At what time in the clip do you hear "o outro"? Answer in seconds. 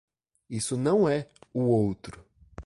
1.53-2.25